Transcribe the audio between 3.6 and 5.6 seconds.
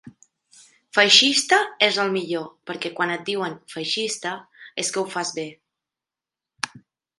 feixista és que ho fas bé.